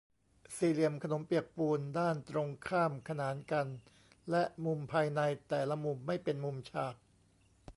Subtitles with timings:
[0.57, 3.67] สี่เหลี่ยมขนมเปียกปูน ด้านตรงข้ามขนานกัน
[4.31, 6.95] และมุมภายในแต่ละมุมไม่เป็นมุมฉาก